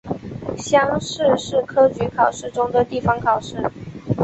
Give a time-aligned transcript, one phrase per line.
[0.57, 3.55] 乡试是科举考试中的地方考试。